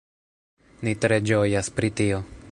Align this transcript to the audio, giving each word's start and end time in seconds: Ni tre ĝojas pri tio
Ni 0.87 0.93
tre 1.03 1.19
ĝojas 1.31 1.73
pri 1.79 1.93
tio 2.01 2.23